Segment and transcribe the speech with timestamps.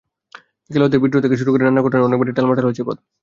[0.69, 2.97] খেলোয়াড় বিদ্রোহ থেকে শুরু করে নানা ঘটনায় অনেকবারই টালমাটাল হয়েছে পদ।